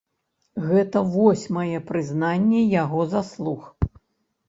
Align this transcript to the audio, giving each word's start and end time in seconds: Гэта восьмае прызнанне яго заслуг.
Гэта 0.69 1.03
восьмае 1.17 1.83
прызнанне 1.91 2.65
яго 2.83 3.01
заслуг. 3.17 3.73